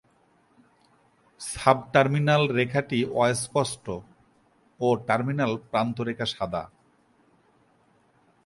[1.41, 3.85] Sub-terminal রেখাটি অস্পষ্ট
[4.79, 6.63] ও terminal প্রান্তরেখা সাদা।